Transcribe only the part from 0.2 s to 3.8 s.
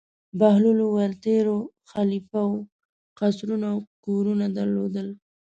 بهلول وویل: تېرو خلیفه وو قصرونه او